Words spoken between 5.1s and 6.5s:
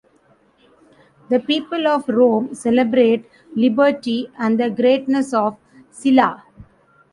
of Silla.